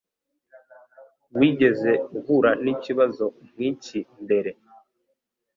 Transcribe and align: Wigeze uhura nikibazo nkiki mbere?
Wigeze 1.37 1.91
uhura 2.17 2.51
nikibazo 2.63 3.25
nkiki 3.49 3.99
mbere? 4.23 4.51